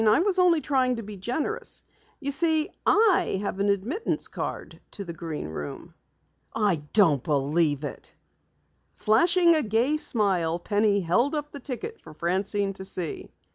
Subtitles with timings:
[0.07, 1.83] I was only trying to be generous.
[2.19, 5.93] You see, I have an admittance card to the Green Room."
[6.55, 8.11] "I don't believe it!"
[8.95, 13.29] Flashing a gay smile, Penny held up the ticket for Francine to see.